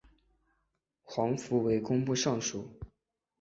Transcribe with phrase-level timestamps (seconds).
[1.03, 2.67] 黄福为工部尚书。